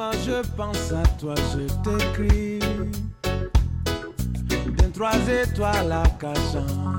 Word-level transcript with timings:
Je 0.00 0.40
pense 0.56 0.92
à 0.92 1.02
toi, 1.18 1.34
je 1.52 1.66
t'écris. 1.84 2.58
D'un 4.76 4.90
trois 4.92 5.18
étoiles 5.28 5.92
à 5.92 6.04
Cachan. 6.18 6.96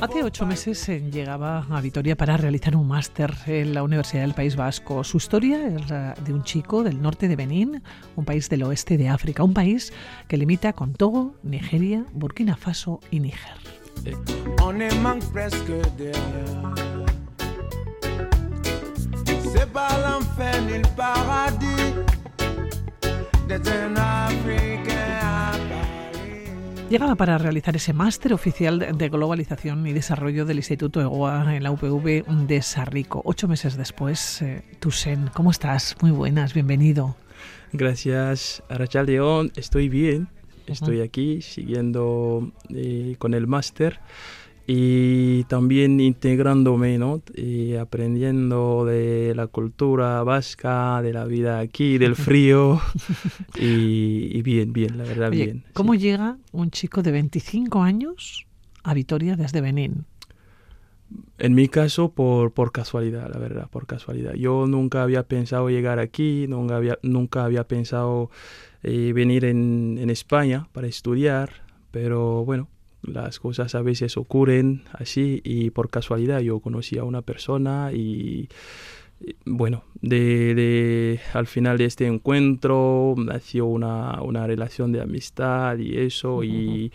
Hace 0.00 0.24
ocho 0.24 0.46
meses 0.46 0.88
eh, 0.88 1.00
llegaba 1.12 1.64
a 1.70 1.80
Vitoria 1.80 2.16
para 2.16 2.36
realizar 2.36 2.74
un 2.74 2.88
máster 2.88 3.32
en 3.46 3.72
la 3.72 3.84
Universidad 3.84 4.22
del 4.22 4.34
País 4.34 4.56
Vasco. 4.56 5.04
Su 5.04 5.18
historia 5.18 5.68
es 5.68 5.88
la 5.88 6.14
de 6.14 6.32
un 6.34 6.42
chico 6.42 6.82
del 6.82 7.00
norte 7.00 7.28
de 7.28 7.36
Benín, 7.36 7.80
un 8.16 8.24
país 8.24 8.48
del 8.48 8.64
oeste 8.64 8.96
de 8.96 9.08
África, 9.08 9.44
un 9.44 9.54
país 9.54 9.92
que 10.26 10.36
limita 10.36 10.72
con 10.72 10.94
Togo, 10.94 11.34
Nigeria, 11.44 12.04
Burkina 12.12 12.56
Faso 12.56 12.98
y 13.12 13.20
Níger. 13.20 13.54
C'est 19.52 19.72
pas 19.72 19.88
l'enfer 20.04 20.60
ni 20.66 20.76
le 20.78 20.88
paradis 20.94 21.94
d'être 23.48 23.70
un 23.70 23.96
Africain 23.96 25.20
à 25.22 25.52
Paris. 25.52 26.90
Llegaba 26.90 27.14
para 27.14 27.38
realizar 27.38 27.74
ese 27.74 27.94
máster 27.94 28.34
oficial 28.34 28.78
de 28.96 29.08
globalización 29.08 29.86
y 29.86 29.94
desarrollo 29.94 30.44
del 30.44 30.58
Instituto 30.58 31.00
EGOA 31.00 31.56
en 31.56 31.62
la 31.62 31.70
UPV 31.70 32.24
de 32.46 32.60
Sarrico. 32.60 33.22
Ocho 33.24 33.48
meses 33.48 33.76
después, 33.78 34.42
eh, 34.42 34.62
Tusen, 34.80 35.30
¿cómo 35.32 35.50
estás? 35.50 35.96
Muy 36.02 36.10
buenas, 36.10 36.52
bienvenido. 36.52 37.16
Gracias, 37.72 38.62
Arachal 38.68 39.06
León. 39.06 39.50
Estoy 39.56 39.88
bien. 39.88 40.28
Estoy 40.66 41.00
aquí 41.00 41.40
siguiendo 41.40 42.52
eh, 42.68 43.16
con 43.18 43.32
el 43.32 43.46
máster 43.46 43.98
y 44.70 45.44
también 45.44 45.98
integrándome, 45.98 46.98
¿no? 46.98 47.22
Y 47.34 47.76
aprendiendo 47.76 48.84
de 48.84 49.32
la 49.34 49.46
cultura 49.46 50.22
vasca, 50.24 51.00
de 51.00 51.14
la 51.14 51.24
vida 51.24 51.58
aquí, 51.58 51.96
del 51.96 52.14
frío. 52.26 52.78
y, 53.58 54.28
y 54.30 54.42
bien, 54.42 54.74
bien, 54.74 54.98
la 54.98 55.04
verdad, 55.04 55.30
Oye, 55.30 55.44
bien. 55.46 55.64
¿cómo 55.72 55.94
sí. 55.94 56.00
llega 56.00 56.36
un 56.52 56.70
chico 56.70 57.02
de 57.02 57.12
25 57.12 57.82
años 57.82 58.46
a 58.82 58.92
Vitoria 58.92 59.36
desde 59.36 59.62
Benín? 59.62 60.04
En 61.38 61.54
mi 61.54 61.68
caso, 61.68 62.10
por, 62.12 62.52
por 62.52 62.70
casualidad, 62.70 63.30
la 63.32 63.38
verdad, 63.38 63.70
por 63.70 63.86
casualidad. 63.86 64.34
Yo 64.34 64.66
nunca 64.66 65.02
había 65.02 65.22
pensado 65.22 65.70
llegar 65.70 65.98
aquí, 65.98 66.44
nunca 66.46 66.76
había, 66.76 66.98
nunca 67.02 67.42
había 67.46 67.66
pensado 67.66 68.28
eh, 68.82 69.14
venir 69.14 69.46
en, 69.46 69.96
en 69.98 70.10
España 70.10 70.68
para 70.72 70.88
estudiar, 70.88 71.52
pero 71.90 72.44
bueno, 72.44 72.68
las 73.02 73.38
cosas 73.38 73.74
a 73.74 73.82
veces 73.82 74.16
ocurren 74.16 74.82
así 74.92 75.40
y 75.44 75.70
por 75.70 75.88
casualidad 75.90 76.40
yo 76.40 76.60
conocí 76.60 76.98
a 76.98 77.04
una 77.04 77.22
persona 77.22 77.90
y 77.92 78.48
bueno, 79.44 79.82
de, 80.00 80.54
de- 80.54 81.20
al 81.32 81.46
final 81.46 81.76
de 81.78 81.86
este 81.86 82.06
encuentro 82.06 83.14
nació 83.16 83.66
una, 83.66 84.22
una 84.22 84.46
relación 84.46 84.92
de 84.92 85.00
amistad 85.00 85.78
y 85.78 85.96
eso 85.98 86.44
y 86.44 86.92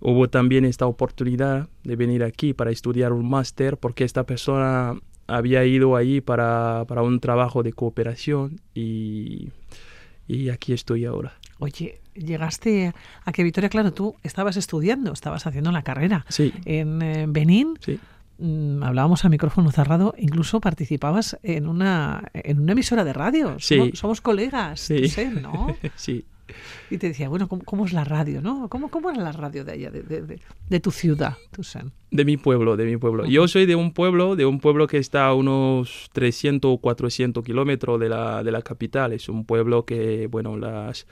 hubo 0.00 0.28
también 0.28 0.64
esta 0.66 0.86
oportunidad 0.86 1.68
de 1.84 1.96
venir 1.96 2.24
aquí 2.24 2.52
para 2.52 2.70
estudiar 2.70 3.12
un 3.12 3.28
máster 3.28 3.78
porque 3.78 4.04
esta 4.04 4.24
persona 4.26 5.00
había 5.28 5.64
ido 5.64 5.96
ahí 5.96 6.20
para, 6.20 6.84
para 6.88 7.02
un 7.02 7.20
trabajo 7.20 7.62
de 7.62 7.72
cooperación 7.72 8.60
y, 8.74 9.48
y 10.28 10.50
aquí 10.50 10.74
estoy 10.74 11.06
ahora. 11.06 11.38
Oye, 11.58 12.01
llegaste 12.14 12.92
a 13.24 13.32
que 13.32 13.42
Vitoria, 13.42 13.68
claro, 13.68 13.92
tú 13.92 14.16
estabas 14.22 14.56
estudiando, 14.56 15.12
estabas 15.12 15.46
haciendo 15.46 15.72
la 15.72 15.82
carrera 15.82 16.24
Sí, 16.28 16.52
en 16.64 17.02
eh, 17.02 17.26
Benín. 17.28 17.78
sí. 17.80 17.98
mm, 18.38 18.82
hablábamos 18.82 19.24
a 19.24 19.28
micrófono 19.28 19.70
cerrado, 19.70 20.14
incluso 20.18 20.60
participabas 20.60 21.38
en 21.42 21.68
una, 21.68 22.30
en 22.34 22.60
una 22.60 22.72
emisora 22.72 23.04
de 23.04 23.12
radio. 23.12 23.56
Sí. 23.58 23.76
Somos, 23.78 23.98
somos 23.98 24.20
colegas, 24.20 24.80
Sí. 24.80 25.02
Tusen, 25.02 25.42
¿no? 25.42 25.74
sí. 25.96 26.24
Y 26.90 26.98
te 26.98 27.06
decía, 27.08 27.30
bueno, 27.30 27.48
¿cómo, 27.48 27.62
cómo 27.64 27.86
es 27.86 27.94
la 27.94 28.04
radio, 28.04 28.42
no? 28.42 28.68
¿Cómo, 28.68 28.90
cómo 28.90 29.10
era 29.10 29.22
la 29.22 29.32
radio 29.32 29.64
de 29.64 29.72
allá, 29.72 29.90
de, 29.90 30.02
de- 30.02 30.20
de- 30.20 30.40
de 30.68 30.80
tu 30.80 30.90
ciudad, 30.90 31.36
Tusen? 31.50 31.92
De 32.10 32.26
mi 32.26 32.36
pueblo, 32.36 32.76
de 32.76 32.84
mi 32.84 32.98
pueblo. 32.98 33.24
Yo 33.24 33.48
soy 33.48 33.64
de 33.64 33.74
un 33.74 33.94
pueblo, 33.94 34.36
de 34.36 34.44
un 34.44 34.60
pueblo 34.60 34.86
que 34.86 34.98
está 34.98 35.26
a 35.28 35.34
unos 35.34 36.10
300 36.12 36.70
o 36.74 36.78
400 36.78 37.42
kilómetros 37.42 37.98
de 37.98 38.10
la, 38.10 38.42
de 38.42 38.50
la 38.52 38.60
capital. 38.60 39.14
Es 39.14 39.30
un 39.30 39.46
pueblo 39.46 39.86
que, 39.86 40.26
bueno, 40.26 40.58
las, 40.58 41.06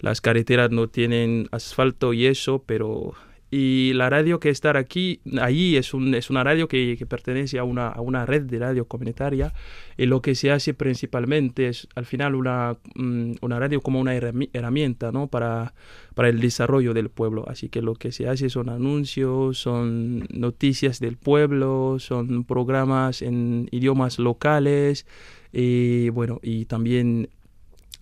las 0.00 0.20
carreteras 0.20 0.70
no 0.70 0.88
tienen 0.88 1.48
asfalto 1.52 2.12
y 2.12 2.26
eso, 2.26 2.62
pero... 2.66 3.14
Y 3.48 3.92
la 3.94 4.10
radio 4.10 4.40
que 4.40 4.50
está 4.50 4.76
aquí, 4.76 5.20
allí 5.40 5.76
es, 5.76 5.94
un, 5.94 6.16
es 6.16 6.30
una 6.30 6.42
radio 6.42 6.66
que, 6.66 6.96
que 6.98 7.06
pertenece 7.06 7.60
a 7.60 7.64
una, 7.64 7.86
a 7.86 8.00
una 8.00 8.26
red 8.26 8.42
de 8.42 8.58
radio 8.58 8.86
comunitaria 8.86 9.54
y 9.96 10.06
lo 10.06 10.20
que 10.20 10.34
se 10.34 10.50
hace 10.50 10.74
principalmente 10.74 11.68
es 11.68 11.86
al 11.94 12.06
final 12.06 12.34
una, 12.34 12.76
mm, 12.96 13.34
una 13.40 13.60
radio 13.60 13.80
como 13.80 14.00
una 14.00 14.16
herrami- 14.16 14.50
herramienta 14.52 15.12
¿no? 15.12 15.28
para, 15.28 15.74
para 16.16 16.28
el 16.28 16.40
desarrollo 16.40 16.92
del 16.92 17.08
pueblo. 17.08 17.44
Así 17.48 17.68
que 17.68 17.82
lo 17.82 17.94
que 17.94 18.10
se 18.10 18.28
hace 18.28 18.50
son 18.50 18.68
anuncios, 18.68 19.58
son 19.58 20.26
noticias 20.32 20.98
del 20.98 21.16
pueblo, 21.16 21.98
son 22.00 22.42
programas 22.42 23.22
en 23.22 23.68
idiomas 23.70 24.18
locales 24.18 25.06
y 25.52 26.08
bueno, 26.08 26.40
y 26.42 26.64
también 26.64 27.30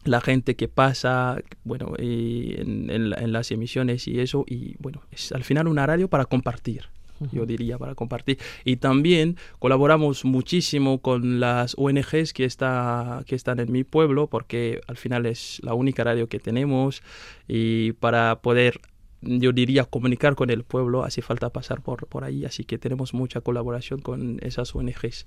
la 0.04 0.20
gente 0.20 0.54
que 0.56 0.68
pasa, 0.68 1.40
bueno, 1.64 1.94
y 1.98 2.54
en, 2.60 2.90
en 2.90 3.10
la- 3.10 3.16
en 3.16 3.32
las 3.32 3.50
emisiones 3.50 4.06
y 4.08 4.20
eso, 4.20 4.44
y 4.46 4.76
bueno, 4.78 5.02
es 5.10 5.32
al 5.32 5.44
final 5.44 5.66
una 5.68 5.86
radio 5.86 6.08
para 6.08 6.24
compartir 6.26 6.84
yo 7.32 7.46
diría, 7.46 7.78
para 7.78 7.94
compartir. 7.94 8.38
Y 8.64 8.76
también 8.76 9.36
colaboramos 9.60 10.24
muchísimo 10.26 10.98
con 10.98 11.38
las 11.40 11.74
ONGs 11.78 12.32
que, 12.34 12.44
está, 12.44 13.22
que 13.26 13.34
están 13.36 13.60
en 13.60 13.70
mi 13.72 13.82
pueblo, 13.84 14.26
porque 14.26 14.80
al 14.88 14.96
final 14.96 15.24
es 15.24 15.60
la 15.62 15.72
única 15.74 16.04
radio 16.04 16.28
que 16.28 16.38
tenemos 16.40 17.02
y 17.48 17.92
para 17.92 18.40
poder, 18.42 18.80
yo 19.22 19.52
diría, 19.52 19.84
comunicar 19.84 20.34
con 20.34 20.50
el 20.50 20.64
pueblo 20.64 21.04
hace 21.04 21.22
falta 21.22 21.48
pasar 21.50 21.80
por, 21.80 22.08
por 22.08 22.24
ahí, 22.24 22.44
así 22.44 22.64
que 22.64 22.78
tenemos 22.78 23.14
mucha 23.14 23.40
colaboración 23.40 24.00
con 24.00 24.38
esas 24.42 24.74
ONGs. 24.74 25.26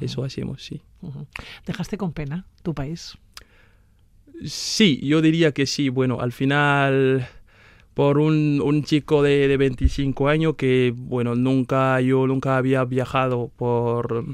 Eso 0.00 0.24
hacemos, 0.24 0.62
sí. 0.64 0.80
¿Dejaste 1.66 1.98
con 1.98 2.12
pena 2.12 2.46
tu 2.62 2.72
país? 2.72 3.18
Sí, 4.44 5.00
yo 5.02 5.20
diría 5.22 5.52
que 5.52 5.66
sí. 5.66 5.88
Bueno, 5.88 6.20
al 6.20 6.32
final, 6.32 7.26
por 7.94 8.18
un, 8.18 8.60
un 8.62 8.84
chico 8.84 9.22
de, 9.22 9.48
de 9.48 9.56
25 9.56 10.28
años 10.28 10.54
que, 10.56 10.92
bueno, 10.96 11.34
nunca, 11.34 12.00
yo 12.00 12.26
nunca 12.26 12.56
había 12.56 12.84
viajado 12.84 13.50
por... 13.56 14.24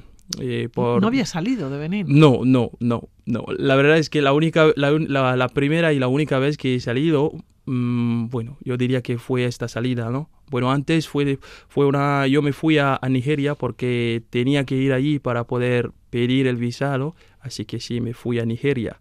eh, 0.41 0.69
por... 0.73 1.01
No 1.01 1.07
había 1.09 1.27
salido 1.27 1.71
de 1.71 1.79
Benín. 1.79 2.07
No, 2.09 2.41
no, 2.45 2.73
no, 2.81 3.09
no. 3.27 3.45
La 3.57 3.77
verdad 3.77 3.99
es 3.99 4.11
que 4.11 4.23
la 4.23 4.33
única, 4.33 4.73
la, 4.77 4.93
un- 4.93 5.13
la- 5.13 5.37
la 5.37 5.49
primera 5.49 5.93
y 5.93 5.99
la 5.99 6.09
única 6.09 6.39
vez 6.39 6.57
que 6.57 6.75
he 6.75 6.81
salido, 6.81 7.33
mm, 7.67 8.27
bueno, 8.29 8.59
yo 8.65 8.77
diría 8.77 9.03
que 9.03 9.19
fue 9.19 9.45
esta 9.45 9.69
salida, 9.69 10.11
¿no? 10.11 10.29
Bueno, 10.51 10.71
antes 10.71 11.09
fue, 11.09 11.39
fue 11.69 11.87
una, 11.87 12.27
yo 12.27 12.43
me 12.43 12.53
fui 12.53 12.77
a, 12.79 12.99
a 13.01 13.09
Nigeria 13.09 13.55
porque 13.55 14.23
tenía 14.29 14.65
que 14.65 14.75
ir 14.75 14.93
allí 14.93 15.19
para 15.19 15.45
poder 15.45 15.93
pedir 16.11 16.47
el 16.47 16.57
visado, 16.57 17.15
así 17.41 17.65
que 17.65 17.81
sí, 17.81 18.03
me 18.03 18.13
fui 18.13 18.39
a 18.39 18.45
Nigeria. 18.45 19.01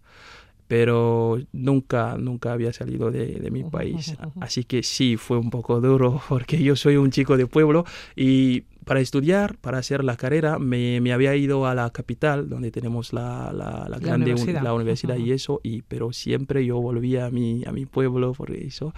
Pero 0.72 1.38
nunca, 1.52 2.16
nunca 2.16 2.54
había 2.54 2.72
salido 2.72 3.10
de, 3.10 3.26
de 3.34 3.50
mi 3.50 3.62
país. 3.62 4.16
Así 4.40 4.64
que 4.64 4.82
sí, 4.82 5.18
fue 5.18 5.36
un 5.36 5.50
poco 5.50 5.82
duro 5.82 6.22
porque 6.30 6.62
yo 6.62 6.76
soy 6.76 6.96
un 6.96 7.10
chico 7.10 7.36
de 7.36 7.46
pueblo 7.46 7.84
y 8.16 8.62
para 8.84 9.00
estudiar, 9.00 9.56
para 9.58 9.78
hacer 9.78 10.02
la 10.04 10.16
carrera, 10.16 10.58
me, 10.58 11.00
me 11.00 11.12
había 11.12 11.34
ido 11.36 11.66
a 11.66 11.74
la 11.74 11.90
capital, 11.90 12.48
donde 12.48 12.70
tenemos 12.70 13.12
la, 13.12 13.52
la, 13.52 13.86
la 13.88 13.98
grande 13.98 14.26
un- 14.26 14.32
universidad. 14.32 14.62
la 14.62 14.74
universidad 14.74 15.16
y 15.16 15.32
eso, 15.32 15.60
y, 15.62 15.82
pero 15.82 16.12
siempre 16.12 16.64
yo 16.66 16.80
volvía 16.80 17.26
a 17.26 17.30
mi, 17.30 17.62
a 17.66 17.72
mi 17.72 17.86
pueblo 17.86 18.32
por 18.32 18.50
eso. 18.50 18.92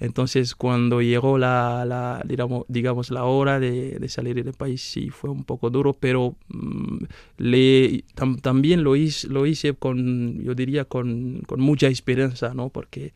Entonces, 0.00 0.54
cuando 0.54 1.00
llegó 1.02 1.38
la, 1.38 1.84
la 1.86 2.22
digamos, 2.26 2.64
digamos, 2.68 3.10
la 3.10 3.24
hora 3.24 3.60
de, 3.60 3.98
de 3.98 4.08
salir 4.08 4.42
del 4.44 4.54
país, 4.54 4.82
sí, 4.82 5.10
fue 5.10 5.30
un 5.30 5.44
poco 5.44 5.70
duro, 5.70 5.94
pero 5.94 6.36
mm, 6.48 6.98
le, 7.38 8.04
tam- 8.16 8.40
también 8.40 8.82
lo 8.84 8.96
hice, 8.96 9.28
lo 9.28 9.46
hice 9.46 9.74
con, 9.74 10.40
yo 10.42 10.54
diría, 10.54 10.84
con, 10.84 11.42
con 11.46 11.60
mucha 11.60 11.88
esperanza, 11.88 12.54
¿no? 12.54 12.68
Porque 12.70 13.12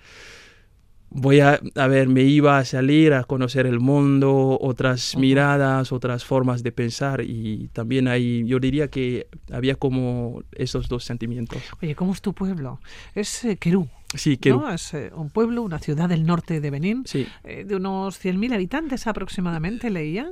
voy 1.11 1.41
a, 1.41 1.61
a 1.75 1.87
ver, 1.87 2.09
me 2.09 2.23
iba 2.23 2.59
a 2.59 2.65
salir 2.65 3.13
a 3.15 3.25
conocer 3.25 3.67
el 3.67 3.81
mundo, 3.81 4.59
otras 4.61 5.13
Ujú. 5.15 5.21
miradas, 5.21 5.93
otras 5.93 6.25
formas 6.25 6.63
de 6.63 6.73
pensar 6.73 7.23
y 7.23 7.69
también 7.73 8.09
hay, 8.09 8.45
yo 8.47 8.59
diría 8.61 8.89
que 8.89 9.27
había 9.51 9.75
como 9.75 10.43
esos 10.53 10.89
dos 10.89 11.05
sentimientos. 11.05 11.63
Oye, 11.83 11.95
¿cómo 11.95 12.13
es 12.13 12.21
tu 12.21 12.33
pueblo? 12.35 12.81
Es 13.15 13.45
eh, 13.45 13.57
Querú, 13.57 13.89
Sí, 14.15 14.39
que 14.39 14.51
¿no? 14.51 14.71
Es 14.73 14.95
eh, 14.95 15.11
un 15.15 15.29
pueblo, 15.29 15.63
una 15.63 15.79
ciudad 15.79 16.09
del 16.09 16.25
norte 16.25 16.61
de 16.61 16.71
Benín, 16.71 17.03
sí, 17.07 17.27
eh, 17.45 17.65
de 17.65 17.77
unos 17.77 18.19
100.000 18.19 18.55
habitantes 18.55 19.07
aproximadamente, 19.07 19.91
leía. 19.91 20.31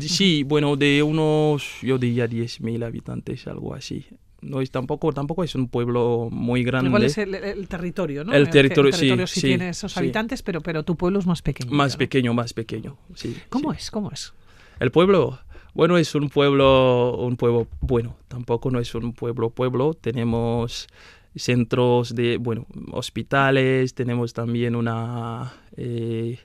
sí, 0.00 0.42
bueno, 0.42 0.76
de 0.76 1.02
unos, 1.02 1.78
yo 1.82 1.96
diría 1.98 2.26
10.000 2.26 2.82
habitantes, 2.84 3.46
algo 3.46 3.74
así. 3.74 4.04
No 4.46 4.60
es 4.60 4.70
tampoco, 4.70 5.12
tampoco 5.12 5.44
es 5.44 5.54
un 5.54 5.68
pueblo 5.68 6.28
muy 6.30 6.62
grande. 6.64 6.88
Igual 6.88 7.04
es 7.04 7.18
el, 7.18 7.34
el 7.34 7.68
territorio, 7.68 8.24
¿no? 8.24 8.32
El 8.32 8.48
territorio, 8.48 8.92
sí, 8.92 9.10
sí, 9.10 9.26
sí, 9.26 9.40
tiene 9.42 9.70
esos 9.70 9.92
sí. 9.92 9.98
habitantes, 9.98 10.42
pero, 10.42 10.60
pero 10.60 10.84
tu 10.84 10.96
pueblo 10.96 11.18
es 11.18 11.26
más 11.26 11.42
pequeño. 11.42 11.72
Más 11.72 11.94
¿no? 11.94 11.98
pequeño, 11.98 12.34
más 12.34 12.52
pequeño. 12.52 12.96
Sí, 13.14 13.36
¿Cómo 13.48 13.72
es? 13.72 13.90
¿Cómo 13.90 14.10
es? 14.10 14.32
El 14.78 14.90
pueblo, 14.90 15.38
Bueno, 15.74 15.98
es 15.98 16.14
un 16.14 16.28
pueblo, 16.28 17.16
un 17.18 17.36
pueblo, 17.36 17.66
bueno, 17.80 18.16
tampoco 18.28 18.70
no 18.70 18.78
es 18.78 18.94
un 18.94 19.12
pueblo 19.12 19.50
pueblo. 19.50 19.94
Tenemos 19.94 20.86
centros 21.34 22.14
de, 22.14 22.38
bueno, 22.38 22.66
hospitales, 22.92 23.94
tenemos 23.94 24.32
también 24.32 24.74
una, 24.74 25.52
eh, 25.76 26.38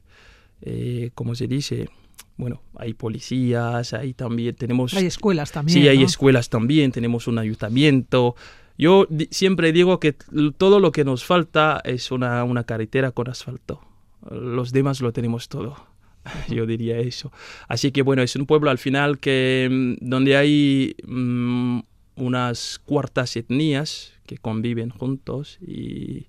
eh, 0.61 1.11
¿cómo 1.15 1.35
se 1.35 1.47
dice? 1.47 1.89
Bueno, 2.37 2.61
hay 2.77 2.93
policías, 2.93 3.93
hay 3.93 4.13
también, 4.13 4.55
tenemos... 4.55 4.93
Hay 4.95 5.05
escuelas 5.05 5.51
también. 5.51 5.79
Sí, 5.81 5.87
hay 5.87 5.99
¿no? 5.99 6.05
escuelas 6.05 6.49
también, 6.49 6.91
tenemos 6.91 7.27
un 7.27 7.37
ayuntamiento. 7.37 8.35
Yo 8.77 9.05
di- 9.09 9.27
siempre 9.31 9.71
digo 9.71 9.99
que 9.99 10.15
todo 10.57 10.79
lo 10.79 10.91
que 10.91 11.03
nos 11.05 11.23
falta 11.23 11.81
es 11.83 12.11
una, 12.11 12.43
una 12.43 12.63
carretera 12.63 13.11
con 13.11 13.29
asfalto. 13.29 13.81
Los 14.29 14.71
demás 14.71 15.01
lo 15.01 15.11
tenemos 15.13 15.49
todo. 15.49 15.75
Yo 16.49 16.65
diría 16.65 16.97
eso. 16.99 17.31
Así 17.67 17.91
que 17.91 18.01
bueno, 18.01 18.21
es 18.23 18.35
un 18.35 18.45
pueblo 18.45 18.69
al 18.71 18.77
final 18.77 19.19
que 19.19 19.67
mm, 20.01 20.07
donde 20.09 20.37
hay 20.37 20.95
mm, 21.05 21.79
unas 22.15 22.79
cuartas 22.85 23.35
etnias 23.35 24.13
que 24.25 24.37
conviven 24.37 24.89
juntos 24.89 25.57
y, 25.61 26.27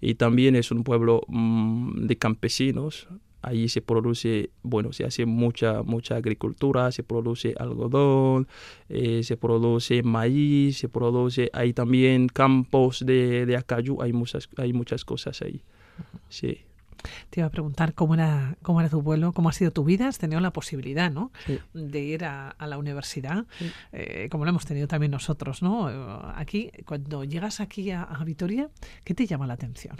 y 0.00 0.14
también 0.14 0.56
es 0.56 0.70
un 0.70 0.82
pueblo 0.84 1.22
mm, 1.28 2.06
de 2.06 2.16
campesinos. 2.18 3.08
Allí 3.42 3.68
se 3.68 3.82
produce, 3.82 4.50
bueno, 4.62 4.92
se 4.92 5.04
hace 5.04 5.26
mucha, 5.26 5.82
mucha 5.82 6.16
agricultura, 6.16 6.90
se 6.92 7.02
produce 7.02 7.54
algodón, 7.58 8.46
eh, 8.88 9.22
se 9.24 9.36
produce 9.36 10.02
maíz, 10.02 10.78
se 10.78 10.88
produce, 10.88 11.50
hay 11.52 11.72
también 11.72 12.28
campos 12.28 13.04
de, 13.04 13.44
de 13.46 13.56
acayú, 13.56 14.00
hay 14.00 14.12
muchas, 14.12 14.48
hay 14.56 14.72
muchas 14.72 15.04
cosas 15.04 15.42
ahí. 15.42 15.62
Sí. 16.28 16.58
Te 17.30 17.40
iba 17.40 17.48
a 17.48 17.50
preguntar 17.50 17.94
cómo 17.94 18.14
era, 18.14 18.56
cómo 18.62 18.78
era 18.80 18.88
tu 18.88 19.02
vuelo, 19.02 19.32
cómo 19.32 19.48
ha 19.48 19.52
sido 19.52 19.72
tu 19.72 19.82
vida. 19.82 20.06
Has 20.06 20.18
tenido 20.18 20.40
la 20.40 20.52
posibilidad, 20.52 21.10
¿no? 21.10 21.32
Sí. 21.46 21.58
De 21.74 21.98
ir 22.00 22.24
a, 22.24 22.50
a 22.50 22.66
la 22.68 22.78
universidad, 22.78 23.44
Sí. 23.58 23.72
eh, 23.92 24.28
como 24.30 24.44
lo 24.44 24.50
hemos 24.50 24.66
tenido 24.66 24.86
también 24.86 25.10
nosotros, 25.10 25.62
¿no? 25.62 25.90
Eh, 25.90 26.32
Aquí, 26.36 26.70
cuando 26.86 27.24
llegas 27.24 27.58
aquí 27.58 27.90
a, 27.90 28.04
a 28.04 28.22
Vitoria, 28.24 28.70
¿qué 29.02 29.14
te 29.14 29.26
llama 29.26 29.48
la 29.48 29.54
atención? 29.54 29.96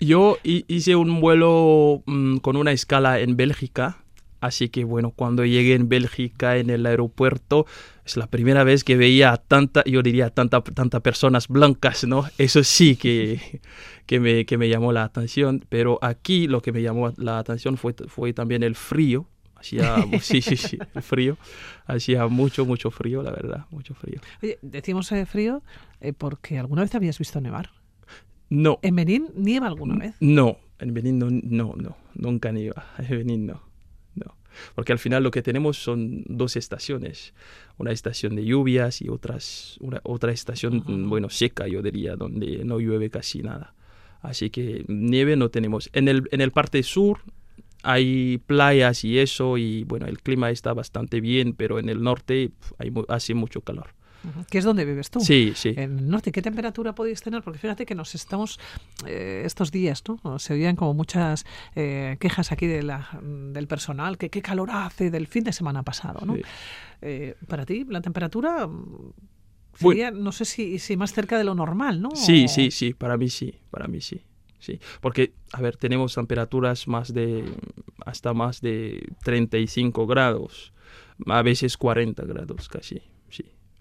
Yo 0.00 0.36
hi- 0.44 0.64
hice 0.68 0.96
un 0.96 1.20
vuelo 1.20 2.02
mm, 2.06 2.38
con 2.38 2.56
una 2.56 2.72
escala 2.72 3.20
en 3.20 3.36
Bélgica, 3.36 3.98
así 4.40 4.68
que 4.68 4.84
bueno, 4.84 5.10
cuando 5.10 5.44
llegué 5.44 5.74
en 5.74 5.88
Bélgica 5.88 6.58
en 6.58 6.68
el 6.70 6.84
aeropuerto, 6.86 7.66
es 8.04 8.16
la 8.16 8.26
primera 8.26 8.62
vez 8.62 8.84
que 8.84 8.96
veía 8.96 9.32
a 9.32 9.36
tanta, 9.38 9.82
yo 9.84 10.02
diría, 10.02 10.30
tanta, 10.30 10.60
tanta 10.62 11.00
personas 11.00 11.48
blancas, 11.48 12.04
¿no? 12.04 12.24
Eso 12.38 12.62
sí 12.62 12.96
que, 12.96 13.60
que, 14.06 14.20
me, 14.20 14.44
que 14.44 14.58
me 14.58 14.68
llamó 14.68 14.92
la 14.92 15.02
atención, 15.04 15.64
pero 15.68 15.98
aquí 16.02 16.46
lo 16.46 16.60
que 16.62 16.72
me 16.72 16.82
llamó 16.82 17.12
la 17.16 17.38
atención 17.38 17.76
fue, 17.78 17.94
fue 18.06 18.32
también 18.32 18.62
el 18.62 18.74
frío. 18.76 19.26
Hacía, 19.56 20.04
sí, 20.20 20.42
sí, 20.42 20.56
sí, 20.56 20.78
el 20.94 21.02
frío. 21.02 21.38
Hacía 21.86 22.26
mucho, 22.28 22.66
mucho 22.66 22.90
frío, 22.90 23.22
la 23.22 23.30
verdad, 23.30 23.64
mucho 23.70 23.94
frío. 23.94 24.20
Oye, 24.42 24.58
decimos 24.60 25.10
eh, 25.12 25.24
frío 25.24 25.62
eh, 26.02 26.12
porque 26.12 26.58
alguna 26.58 26.82
vez 26.82 26.94
habías 26.94 27.18
visto 27.18 27.40
nevar. 27.40 27.70
No, 28.48 28.78
¿En 28.82 28.94
Benín 28.96 29.28
nieva 29.34 29.66
alguna 29.66 29.96
vez? 29.96 30.14
No, 30.20 30.58
en 30.78 30.94
Benín 30.94 31.18
no, 31.18 31.28
no, 31.30 31.74
no, 31.76 31.96
nunca 32.14 32.52
nieva. 32.52 32.86
En 32.98 33.08
Benín 33.08 33.46
no, 33.46 33.62
no. 34.14 34.36
Porque 34.74 34.92
al 34.92 34.98
final 34.98 35.22
lo 35.22 35.30
que 35.30 35.42
tenemos 35.42 35.76
son 35.78 36.24
dos 36.28 36.56
estaciones. 36.56 37.34
Una 37.78 37.92
estación 37.92 38.36
de 38.36 38.44
lluvias 38.44 39.02
y 39.02 39.08
otras, 39.08 39.76
una, 39.80 40.00
otra 40.04 40.32
estación, 40.32 40.78
Ujú. 40.78 41.08
bueno, 41.08 41.28
seca, 41.28 41.66
yo 41.66 41.82
diría, 41.82 42.16
donde 42.16 42.64
no 42.64 42.78
llueve 42.78 43.10
casi 43.10 43.42
nada. 43.42 43.74
Así 44.22 44.50
que 44.50 44.84
nieve 44.88 45.36
no 45.36 45.50
tenemos. 45.50 45.90
En 45.92 46.08
el, 46.08 46.28
en 46.30 46.40
el 46.40 46.52
parte 46.52 46.82
sur 46.82 47.20
hay 47.82 48.38
playas 48.38 49.04
y 49.04 49.18
eso, 49.18 49.58
y 49.58 49.84
bueno, 49.84 50.06
el 50.06 50.20
clima 50.20 50.50
está 50.50 50.72
bastante 50.72 51.20
bien, 51.20 51.52
pero 51.52 51.78
en 51.78 51.88
el 51.88 52.02
norte 52.02 52.50
pf, 52.50 52.74
hay, 52.78 52.92
hace 53.08 53.34
mucho 53.34 53.60
calor. 53.60 53.90
¿Qué 54.50 54.58
es 54.58 54.64
donde 54.64 54.84
vives 54.84 55.10
tú? 55.10 55.20
Sí, 55.20 55.52
sí. 55.54 55.74
En 55.76 55.98
el 55.98 56.08
norte, 56.08 56.32
¿qué 56.32 56.42
temperatura 56.42 56.94
podéis 56.94 57.22
tener? 57.22 57.42
Porque 57.42 57.58
fíjate 57.58 57.86
que 57.86 57.94
nos 57.94 58.14
estamos 58.14 58.58
eh, 59.06 59.42
estos 59.44 59.70
días, 59.70 60.02
¿no? 60.24 60.38
Se 60.38 60.54
oían 60.54 60.76
como 60.76 60.94
muchas 60.94 61.44
eh, 61.74 62.16
quejas 62.20 62.52
aquí 62.52 62.66
de 62.66 62.82
la, 62.82 63.08
del 63.22 63.66
personal, 63.66 64.18
que 64.18 64.30
qué 64.30 64.42
calor 64.42 64.70
hace 64.70 65.10
del 65.10 65.26
fin 65.26 65.44
de 65.44 65.52
semana 65.52 65.82
pasado, 65.82 66.24
¿no? 66.24 66.34
Sí. 66.36 66.42
Eh, 67.02 67.34
para 67.46 67.66
ti, 67.66 67.84
la 67.88 68.00
temperatura 68.00 68.66
mm, 68.66 69.12
Bueno. 69.80 69.90
sería, 69.90 70.10
no 70.10 70.32
sé 70.32 70.44
si, 70.44 70.78
si 70.78 70.96
más 70.96 71.12
cerca 71.12 71.38
de 71.38 71.44
lo 71.44 71.54
normal, 71.54 72.00
¿no? 72.00 72.10
Sí, 72.14 72.48
sí, 72.48 72.70
sí, 72.70 72.94
para 72.94 73.16
mí 73.16 73.28
sí, 73.28 73.54
para 73.70 73.86
mí 73.88 74.00
sí. 74.00 74.22
Sí, 74.58 74.80
porque, 75.00 75.34
a 75.52 75.60
ver, 75.60 75.76
tenemos 75.76 76.14
temperaturas 76.14 76.88
más 76.88 77.12
de, 77.12 77.44
hasta 78.04 78.32
más 78.32 78.60
de 78.60 79.06
35 79.22 80.06
grados, 80.06 80.72
a 81.26 81.42
veces 81.42 81.76
40 81.76 82.24
grados 82.24 82.68
casi, 82.68 83.02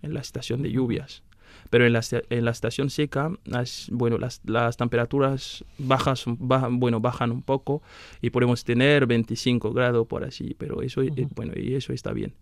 en 0.05 0.13
la 0.13 0.21
estación 0.21 0.61
de 0.61 0.71
lluvias. 0.71 1.23
Pero 1.69 1.85
en 1.85 1.93
la, 1.93 2.01
en 2.29 2.45
la 2.45 2.51
estación 2.51 2.89
seca, 2.89 3.31
las- 3.45 3.89
bueno, 3.91 4.17
las, 4.17 4.41
las 4.45 4.77
temperaturas 4.77 5.63
bajas, 5.77 6.23
bajan, 6.27 6.79
bueno, 6.79 6.99
bajan 6.99 7.31
un 7.31 7.41
poco 7.41 7.81
y 8.21 8.29
podemos 8.29 8.63
tener 8.63 9.05
25 9.07 9.71
grados 9.73 10.05
por 10.07 10.23
así, 10.23 10.55
pero 10.57 10.81
eso, 10.81 11.01
eh, 11.01 11.09
Ujú. 11.11 11.29
bueno, 11.35 11.53
y 11.55 11.73
eso 11.75 11.91
está 11.93 12.11
bien. 12.13 12.33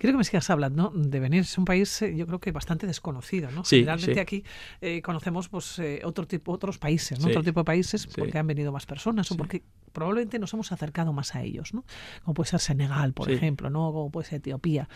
Quiero 0.00 0.14
que 0.14 0.16
me 0.18 0.24
sigas 0.24 0.50
hablando 0.50 0.90
de 0.94 1.20
venir. 1.20 1.42
Es 1.42 1.56
un 1.58 1.64
país, 1.64 2.02
eh, 2.02 2.14
yo 2.16 2.26
creo 2.26 2.40
que 2.40 2.50
bastante 2.50 2.88
desconocido, 2.88 3.50
¿no? 3.52 3.64
Sí, 3.64 3.76
Generalmente 3.76 4.14
sí. 4.14 4.20
aquí 4.20 4.44
eh, 4.80 5.00
conocemos 5.00 5.48
pues 5.48 5.78
eh, 5.78 6.00
otro 6.04 6.26
tipo, 6.26 6.50
otros 6.52 6.76
países, 6.78 7.18
¿no? 7.20 7.26
Sí. 7.26 7.30
Otro 7.30 7.44
tipo 7.44 7.60
de 7.60 7.64
países 7.64 8.02
Sí. 8.02 8.08
porque 8.16 8.36
han 8.36 8.46
venido 8.48 8.72
más 8.72 8.84
personas 8.84 9.30
o 9.30 9.34
Sí. 9.34 9.38
porque 9.38 9.62
probablemente 9.92 10.38
nos 10.38 10.52
hemos 10.54 10.72
acercado 10.72 11.12
más 11.12 11.34
a 11.34 11.42
ellos, 11.42 11.74
¿no? 11.74 11.84
Como 12.24 12.34
puede 12.34 12.50
ser 12.50 12.60
Senegal, 12.60 13.12
por 13.12 13.26
Sí. 13.26 13.32
ejemplo, 13.32 13.70
¿no? 13.70 13.92
Como 13.92 14.10
puede 14.10 14.28
ser 14.28 14.38
Etiopía 14.38 14.88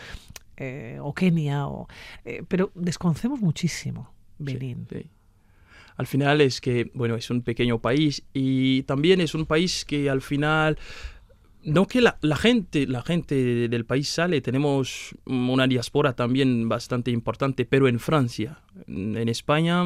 eh, 0.57 0.99
o 1.01 1.15
Kenia, 1.15 1.67
o, 1.67 1.89
eh, 2.25 2.43
pero 2.47 2.71
desconocemos 2.75 3.41
muchísimo 3.41 4.13
Sí, 4.39 4.45
Benín. 4.45 4.87
sí. 4.91 5.11
Al 5.97 6.07
final 6.07 6.41
es 6.41 6.61
que, 6.61 6.91
bueno, 6.95 7.17
es 7.17 7.29
un 7.31 7.43
pequeño 7.43 7.79
país 7.81 8.23
y 8.33 8.83
también 8.85 9.21
es 9.21 9.35
un 9.35 9.45
país 9.47 9.85
que 9.85 10.09
al 10.09 10.23
final, 10.23 10.79
no 11.65 11.87
que 11.87 12.01
la, 12.01 12.19
la 12.23 12.37
gente, 12.37 12.87
la 12.87 13.03
gente 13.03 13.35
de- 13.35 13.69
del 13.69 13.85
país 13.85 14.09
sale, 14.09 14.41
tenemos 14.41 15.15
una 15.27 15.67
diáspora 15.67 16.15
también 16.15 16.69
bastante 16.69 17.11
importante, 17.11 17.65
pero 17.65 17.89
en 17.89 17.99
Francia, 18.01 18.61
en 18.87 19.29
España, 19.29 19.85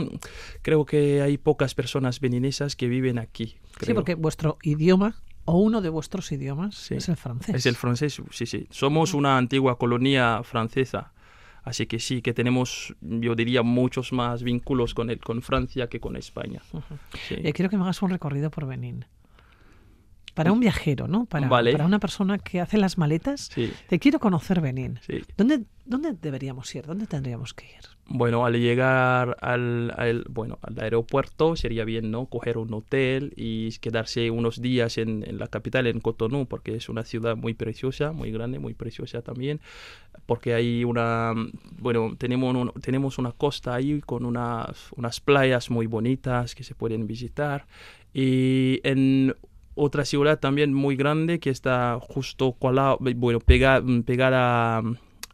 creo 0.62 0.86
que 0.86 1.22
hay 1.22 1.38
pocas 1.38 1.74
personas 1.74 2.20
beninesas 2.20 2.76
que 2.76 2.88
viven 2.88 3.18
aquí. 3.18 3.56
Sí, 3.80 3.92
porque 3.94 4.14
vuestro 4.14 4.58
idioma 4.62 5.16
o 5.44 5.58
uno 5.58 5.80
de 5.80 5.88
vuestros 5.90 6.32
idiomas 6.32 6.74
Sí. 6.74 6.94
es 6.94 7.08
el 7.08 7.16
francés. 7.16 7.54
Es 7.54 7.66
el 7.66 7.76
francés, 7.76 8.20
sí, 8.30 8.46
sí. 8.46 8.66
Somos 8.70 9.14
una 9.14 9.36
antigua 9.38 9.78
colonia 9.78 10.42
francesa. 10.42 11.12
Así 11.62 11.86
que 11.86 11.98
sí, 11.98 12.22
que 12.22 12.32
tenemos, 12.32 12.94
yo 13.00 13.34
diría, 13.34 13.62
muchos 13.64 14.12
más 14.12 14.44
vínculos 14.44 14.94
con, 14.94 15.10
el, 15.10 15.18
con 15.18 15.42
Francia 15.42 15.88
que 15.88 15.98
con 15.98 16.14
España. 16.16 16.62
Sí. 17.28 17.34
Eh, 17.42 17.52
quiero 17.52 17.68
que 17.68 17.76
me 17.76 17.82
hagas 17.82 18.00
un 18.02 18.10
recorrido 18.10 18.52
por 18.52 18.66
Benín. 18.66 19.04
Para 20.36 20.52
un 20.52 20.60
viajero, 20.60 21.08
¿no? 21.08 21.24
Para, 21.26 21.48
Vale. 21.48 21.72
para 21.72 21.84
una 21.86 21.98
persona 21.98 22.38
que 22.38 22.60
hace 22.60 22.76
las 22.78 22.98
maletas, 22.98 23.50
Sí, 23.52 23.72
te 23.88 23.98
quiero 23.98 24.20
conocer 24.20 24.60
Benín. 24.60 24.98
sí. 25.06 25.20
¿Dónde, 25.36 25.62
¿Dónde 25.84 26.12
deberíamos 26.12 26.72
ir? 26.74 26.84
¿Dónde 26.86 27.06
tendríamos 27.06 27.54
que 27.54 27.64
ir? 27.64 27.84
Bueno, 28.08 28.44
al 28.46 28.52
llegar 28.52 29.36
al, 29.40 29.92
al- 29.96 30.24
bueno, 30.28 30.58
al 30.62 30.78
aeropuerto 30.78 31.56
sería 31.56 31.84
bien, 31.84 32.10
¿no? 32.12 32.26
Coger 32.26 32.56
un 32.58 32.72
hotel 32.72 33.32
y 33.36 33.70
quedarse 33.78 34.30
unos 34.30 34.60
días 34.62 34.96
en, 34.98 35.24
en 35.26 35.38
la 35.38 35.48
capital, 35.48 35.86
en 35.88 36.00
Cotonou, 36.00 36.46
porque 36.46 36.76
es 36.76 36.88
una 36.88 37.02
ciudad 37.02 37.34
muy 37.36 37.54
preciosa, 37.54 38.12
muy 38.12 38.30
grande, 38.30 38.58
muy 38.60 38.74
preciosa 38.74 39.22
también, 39.22 39.60
porque 40.26 40.54
hay 40.54 40.84
una, 40.84 41.32
bueno, 41.80 42.14
tenemos, 42.16 42.54
un- 42.54 42.72
tenemos 42.80 43.18
una 43.18 43.32
costa 43.32 43.74
ahí 43.74 44.00
con 44.02 44.24
unas, 44.24 44.92
unas 44.96 45.20
playas 45.20 45.70
muy 45.70 45.86
bonitas 45.86 46.54
que 46.54 46.62
se 46.62 46.74
pueden 46.76 47.06
visitar 47.08 47.66
y 48.14 48.80
en 48.84 49.34
otra 49.76 50.04
ciudad 50.04 50.40
también 50.40 50.74
muy 50.74 50.96
grande 50.96 51.38
que 51.38 51.50
está 51.50 51.98
justo 52.00 52.52
colado, 52.52 52.98
bueno, 53.00 53.38
pega- 53.38 53.80
pegada 54.04 54.82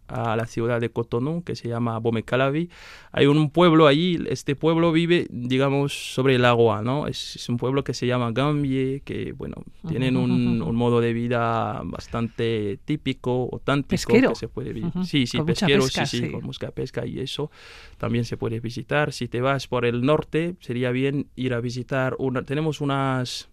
a 0.09 0.37
la 0.37 0.45
ciudad 0.47 0.79
de 0.79 0.91
Cotonou, 0.91 1.43
que 1.43 1.57
se 1.57 1.69
llama 1.69 1.99
Bomecalavi. 1.99 2.69
Hay 3.13 3.25
un 3.25 3.49
pueblo 3.49 3.87
allí, 3.87 4.19
este 4.29 4.55
pueblo 4.55 4.93
vive, 4.93 5.27
digamos, 5.31 5.95
sobre 6.13 6.35
el 6.35 6.45
agua, 6.45 6.83
¿no? 6.83 7.07
Es, 7.07 7.37
es 7.37 7.49
un 7.49 7.57
pueblo 7.57 7.83
que 7.83 7.95
se 7.95 8.07
llama 8.07 8.31
Gambie, 8.31 9.01
que, 9.07 9.33
bueno, 9.33 9.63
tienen 9.89 10.19
un, 10.19 10.61
un 10.69 10.77
modo 10.77 11.01
de 11.01 11.15
vida 11.15 11.81
bastante 11.85 12.79
típico, 12.85 13.49
auténtico, 13.53 13.89
Pesquero. 13.89 14.29
que 14.31 14.35
se 14.35 14.49
puede 14.49 14.75
vivir. 14.75 14.93
Sí, 15.05 15.27
sí, 15.27 15.39
Con 15.39 15.47
pesquero, 15.47 15.83
pesca, 15.85 16.05
sí, 16.05 16.19
sí, 16.19 16.27
sí. 16.27 16.33
con 16.33 16.45
mucha 16.45 16.71
pesca 16.73 17.07
y 17.07 17.19
eso 17.21 17.51
también 17.97 18.27
se 18.27 18.37
puede 18.37 18.61
visitar. 18.61 19.15
Si 19.15 19.29
te 19.29 19.41
vas 19.41 19.67
por 19.67 19.87
el 19.87 20.03
norte, 20.05 20.57
sería 20.61 20.91
bien 20.91 21.29
ir 21.37 21.55
a 21.55 21.61
visitar, 21.61 22.17
una, 22.19 22.43
tenemos 22.43 22.83
unas... 22.83 23.49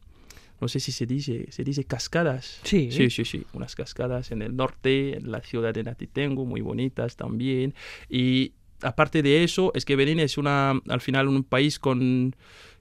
No 0.61 0.67
sé 0.67 0.79
si 0.79 0.91
se 0.91 1.05
dice, 1.05 1.47
se 1.51 1.63
dice 1.63 1.85
cascadas. 1.85 2.59
Sí. 2.63 2.91
Sí, 2.91 3.09
sí, 3.09 3.25
sí. 3.25 3.45
Unas 3.53 3.75
cascadas 3.75 4.31
en 4.31 4.41
el 4.41 4.55
norte, 4.55 5.17
en 5.17 5.31
la 5.31 5.41
ciudad 5.41 5.73
de 5.73 5.83
Natitengo, 5.83 6.45
muy 6.45 6.61
bonitas 6.61 7.15
también. 7.15 7.73
Y 8.09 8.53
aparte 8.81 9.21
de 9.21 9.43
eso, 9.43 9.71
es 9.75 9.85
que 9.85 9.95
Benín 9.95 10.19
es 10.19 10.37
una, 10.37 10.71
al 10.87 11.01
final 11.01 11.27
un 11.27 11.43
país 11.43 11.79
con, 11.79 12.35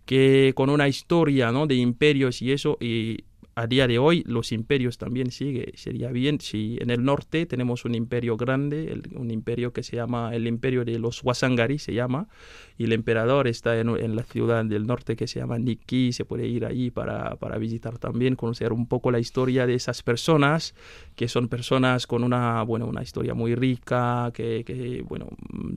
que, 0.05 0.53
con 0.55 0.71
una 0.71 0.89
historia 0.89 1.53
¿no? 1.53 1.67
de 1.67 1.77
imperios 1.77 2.43
y 2.43 2.53
eso. 2.53 2.79
Y 2.81 3.25
a 3.59 3.67
día 3.67 3.89
de 3.89 3.99
hoy 3.99 4.23
los 4.25 4.53
imperios 4.53 4.99
también 4.99 5.33
sigue. 5.33 5.73
Sería 5.75 6.13
bien 6.13 6.41
si 6.41 6.79
en 6.81 6.91
el 6.91 7.05
norte 7.05 7.45
tenemos 7.45 7.85
un 7.85 7.97
imperio 7.97 8.37
grande, 8.37 9.03
un 9.17 9.33
imperio 9.33 9.73
que 9.73 9.83
se 9.83 9.97
llama 9.97 10.33
el 10.33 10.47
imperio 10.47 10.85
de 10.85 10.97
los 11.01 11.25
Wasangari, 11.25 11.81
se 11.81 11.93
llama, 11.93 12.29
y 12.77 12.85
el 12.85 12.93
emperador 12.93 13.49
está 13.49 13.77
en, 13.77 14.15
la 14.15 14.23
ciudad 14.23 14.65
del 14.65 14.87
norte 14.87 15.17
que 15.17 15.27
se 15.27 15.41
llama 15.41 15.59
Nikki, 15.59 16.13
se 16.13 16.25
puede 16.25 16.47
ir 16.47 16.65
ahí 16.65 16.93
para, 16.93 17.35
para, 17.35 17.59
visitar 17.59 17.99
también, 17.99 18.37
conocer 18.37 18.73
un 18.73 18.87
poco 18.87 19.11
la 19.11 19.19
historia 19.19 19.67
de 19.67 19.75
esas 19.75 20.05
personas, 20.05 20.77
que 21.17 21.27
son 21.27 21.49
personas 21.49 22.07
con 22.07 22.23
una, 22.23 22.63
bueno, 22.63 22.87
una 22.87 23.03
historia 23.03 23.35
muy 23.35 23.57
rica, 23.57 24.31
que, 24.33 24.63
que 24.65 25.03
bueno, 25.09 25.27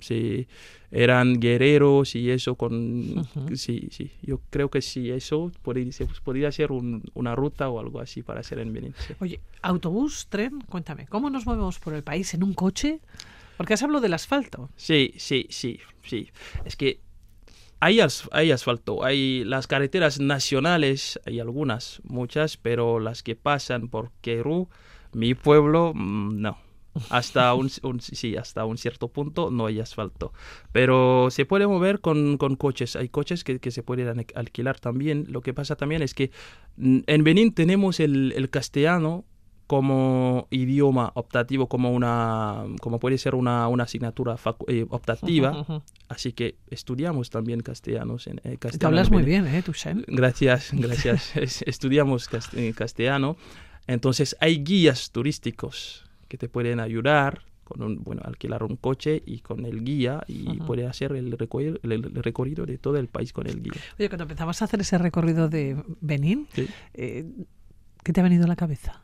se 0.02 0.48
eran 0.92 1.40
guerreros 1.40 2.16
y 2.16 2.30
eso 2.30 2.56
con... 2.56 3.26
Sí, 3.56 3.88
sí, 3.92 4.12
yo 4.22 4.42
creo 4.50 4.70
que 4.70 4.82
sí, 4.82 5.10
eso 5.10 5.52
podría, 5.62 5.92
podría 6.24 6.52
ser 6.52 6.70
una 6.72 7.34
ruta 7.34 7.70
o 7.74 7.80
algo 7.80 8.00
así 8.00 8.24
para 8.24 8.42
hacer 8.42 8.60
en 8.60 8.74
Benín. 8.74 8.96
Oye, 9.20 9.40
autobús, 9.62 10.28
tren, 10.30 10.62
cuéntame, 10.62 11.08
¿cómo 11.08 11.30
nos 11.30 11.46
movemos 11.46 11.80
por 11.80 11.94
el 11.94 12.04
país 12.04 12.34
en 12.34 12.44
un 12.44 12.54
coche? 12.54 13.00
Porque 13.58 13.74
has 13.74 13.84
hablado 13.84 14.02
del 14.02 14.14
asfalto. 14.14 14.70
Sí, 14.76 15.14
sí, 15.18 15.48
sí, 15.50 15.80
sí. 16.04 16.30
Es 16.66 16.76
que 16.76 17.00
hay, 17.80 18.00
hay 18.32 18.52
asfalto, 18.52 19.04
hay 19.04 19.44
las 19.44 19.68
carreteras 19.68 20.20
nacionales, 20.20 21.20
hay 21.26 21.40
algunas, 21.40 22.02
muchas, 22.04 22.58
pero 22.58 23.00
las 23.00 23.24
que 23.24 23.36
pasan 23.36 23.90
por 23.90 24.12
Querú, 24.22 24.70
mi 25.14 25.36
pueblo, 25.36 25.94
mm, 25.94 26.42
no 26.42 26.71
hasta 27.10 27.54
un, 27.54 27.70
sí, 27.70 28.36
hasta 28.36 28.66
un 28.66 28.78
cierto 28.78 29.08
punto 29.08 29.52
no 29.52 29.66
hay 29.66 29.80
asfalto. 29.80 30.34
Pero 30.72 31.30
se 31.32 31.46
puede 31.46 31.68
mover 31.68 32.02
con, 32.02 32.38
con 32.38 32.56
coches. 32.56 32.96
Hay 32.96 33.10
coches 33.10 33.44
que, 33.44 33.60
que, 33.60 33.72
se 33.72 33.84
pueden 33.84 34.26
alquilar 34.36 34.80
también. 34.80 35.26
Lo 35.30 35.42
que 35.42 35.54
pasa 35.54 35.76
también 35.76 36.02
es 36.02 36.14
que 36.14 36.32
mm, 36.78 37.00
en 37.08 37.24
Benín 37.24 37.54
tenemos 37.54 38.00
el, 38.00 38.34
el 38.36 38.50
castellano 38.50 39.26
como 39.72 40.50
idioma 40.52 41.14
optativo, 41.16 41.70
como 41.70 41.94
una 41.94 42.66
como 42.82 43.00
puede 43.00 43.18
ser 43.18 43.36
una, 43.36 43.70
una 43.70 43.86
asignatura 43.86 44.36
eh, 44.68 44.86
optativa. 44.90 45.66
Así 46.10 46.34
que 46.34 46.58
estudiamos 46.68 47.30
también 47.30 47.62
castellanos 47.62 48.28
en 48.28 48.40
eh, 48.44 48.58
castellano. 48.58 48.80
Te 48.80 48.86
hablas 48.86 49.12
muy 49.12 49.24
bien, 49.24 49.48
¿eh? 49.48 49.64
Gracias, 50.08 50.72
gracias. 50.74 51.32
estudiamos 51.66 52.28
castellano. 52.76 53.38
Entonces 53.88 54.36
hay 54.42 54.62
guías 54.62 55.12
turísticos 55.12 56.04
que 56.32 56.38
te 56.38 56.48
pueden 56.48 56.80
ayudar 56.80 57.42
con 57.66 57.84
un, 57.84 58.06
bueno, 58.06 58.22
alquilar 58.24 58.64
un 58.64 58.78
coche 58.78 59.22
y 59.26 59.40
con 59.40 59.66
el 59.66 59.84
guía 59.84 60.24
y 60.30 60.62
puede 60.62 60.88
hacer 60.88 61.12
el 61.12 61.30
recorrido, 61.38 61.78
el 61.84 62.04
recorrido 62.24 62.66
de 62.66 62.78
todo 62.78 62.96
el 62.96 63.10
país 63.10 63.34
con 63.34 63.48
el 63.48 63.62
guía. 63.62 63.74
Oye, 64.00 64.08
cuando 64.08 64.24
empezabas 64.24 64.62
a 64.62 64.66
hacer 64.66 64.80
ese 64.80 64.98
recorrido 64.98 65.50
de 65.50 65.84
Benín, 66.00 66.48
eh, 66.94 67.30
¿qué 68.02 68.14
te 68.14 68.22
ha 68.22 68.24
venido 68.24 68.46
a 68.46 68.48
la 68.48 68.56
cabeza? 68.56 69.02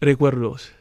Recuerdos. 0.00 0.72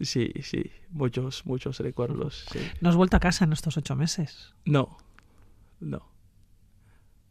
Sí, 0.00 0.32
sí, 0.42 0.70
muchos, 0.88 1.44
muchos 1.44 1.80
recuerdos. 1.80 2.46
¿No 2.80 2.88
has 2.88 2.96
vuelto 2.96 3.18
a 3.18 3.20
casa 3.20 3.44
en 3.44 3.52
estos 3.52 3.76
ocho 3.76 3.94
meses? 3.94 4.54
No, 4.64 4.96
no. 5.80 6.07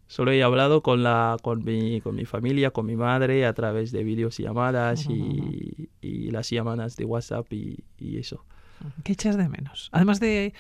Solo 0.08 0.32
he 0.32 0.42
hablado 0.42 0.82
con, 0.82 1.04
la, 1.04 1.38
con, 1.42 1.64
mi, 1.64 2.00
con 2.02 2.16
mi 2.16 2.26
familia, 2.26 2.72
con 2.72 2.86
mi 2.86 2.96
madre, 2.96 3.46
a 3.46 3.54
través 3.54 3.92
de 3.92 4.04
videos 4.04 4.40
y 4.40 4.44
llamadas 4.44 5.06
y, 5.10 5.90
y, 6.02 6.32
las 6.32 6.50
llamadas 6.50 6.96
de 6.96 7.06
WhatsApp 7.06 7.52
y, 7.52 7.84
y, 7.98 8.18
eso. 8.18 8.46
¿Qué 9.04 9.14
echas 9.14 9.38
de 9.38 9.50
menos? 9.50 9.90
Además 9.92 10.20
de 10.20 10.54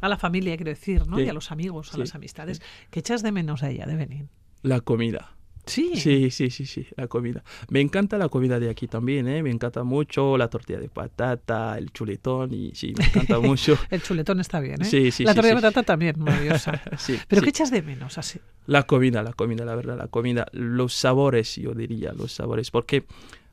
a 0.00 0.08
la 0.08 0.16
familia, 0.16 0.56
quiero 0.56 0.70
decir, 0.70 1.06
¿no? 1.06 1.20
Y 1.20 1.28
a 1.28 1.32
los 1.32 1.52
amigos, 1.52 1.94
a 1.94 1.98
las 1.98 2.14
amistades. 2.14 2.62
¿Qué 2.90 3.00
echas 3.00 3.22
de 3.22 3.32
menos 3.32 3.62
a 3.62 3.70
ella, 3.70 3.86
de 3.86 3.96
venir? 3.96 4.28
La 4.62 4.80
comida. 4.80 5.36
Sí. 5.66 5.92
Sí, 5.94 6.30
sí, 6.30 6.50
sí, 6.50 6.66
sí, 6.66 6.86
la 6.96 7.06
comida. 7.06 7.42
Me 7.68 7.80
encanta 7.80 8.18
la 8.18 8.28
comida 8.28 8.58
de 8.58 8.70
aquí 8.70 8.88
también, 8.88 9.28
¿eh? 9.28 9.42
Me 9.42 9.50
encanta 9.50 9.84
mucho 9.84 10.36
la 10.36 10.48
tortilla 10.48 10.80
de 10.80 10.88
patata, 10.88 11.76
el 11.78 11.92
chuletón 11.92 12.52
y 12.52 12.72
sí, 12.74 12.92
me 12.96 13.04
encanta 13.04 13.38
mucho. 13.40 13.78
el 13.90 14.02
chuletón 14.02 14.40
está 14.40 14.60
bien, 14.60 14.82
¿eh? 14.82 14.84
Sí, 14.84 15.10
sí, 15.10 15.24
La 15.24 15.34
tortilla 15.34 15.54
de 15.56 15.60
patata 15.62 15.82
también, 15.82 16.18
maravillosa. 16.18 16.80
sí, 16.98 17.18
¿Pero 17.28 17.42
qué 17.42 17.50
echas 17.50 17.70
de 17.70 17.82
menos 17.82 18.18
así? 18.18 18.40
La 18.66 18.84
comida, 18.84 19.22
la 19.22 19.32
comida, 19.32 19.64
la 19.64 19.74
verdad, 19.74 19.96
la 19.96 20.08
comida. 20.08 20.46
Los 20.52 20.94
sabores, 20.94 21.56
yo 21.56 21.72
diría, 21.74 22.12
los 22.12 22.32
sabores. 22.32 22.70
Porque 22.70 23.04